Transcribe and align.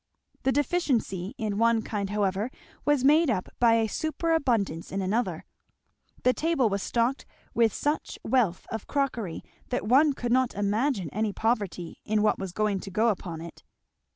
The 0.41 0.51
deficiency 0.51 1.35
in 1.37 1.59
one 1.59 1.83
kind 1.83 2.09
however 2.09 2.49
was 2.85 3.03
made 3.03 3.29
up 3.29 3.49
by 3.59 3.85
superabundance 3.85 4.91
in 4.91 4.99
another; 4.99 5.45
the 6.23 6.33
table 6.33 6.69
was 6.69 6.81
stocked 6.81 7.27
with 7.53 7.71
such 7.71 8.17
wealth 8.23 8.65
of 8.71 8.87
crockery 8.87 9.43
that 9.69 9.85
one 9.85 10.13
could 10.13 10.31
not 10.31 10.55
imagine 10.55 11.11
any 11.11 11.33
poverty 11.33 11.99
in 12.03 12.23
what 12.23 12.39
was 12.39 12.51
to 12.53 12.91
go 12.91 13.09
upon 13.09 13.41
it. 13.41 13.61